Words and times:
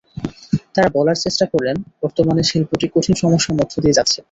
তাঁরা 0.73 0.89
বলার 0.97 1.17
চেষ্টা 1.25 1.45
করেন, 1.53 1.75
বর্তমানে 2.01 2.43
শিল্পটি 2.49 2.85
কঠিন 2.95 3.15
সমস্যার 3.23 3.57
মধ্য 3.59 3.73
দিয়ে 3.83 3.97
যাচ্ছে। 3.97 4.19